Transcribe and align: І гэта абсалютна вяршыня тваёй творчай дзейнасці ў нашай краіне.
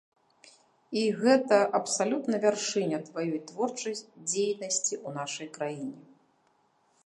І 1.01 1.03
гэта 1.21 1.59
абсалютна 1.79 2.35
вяршыня 2.47 2.99
тваёй 3.11 3.35
творчай 3.53 3.95
дзейнасці 4.27 4.95
ў 5.07 5.09
нашай 5.19 5.47
краіне. 5.59 6.01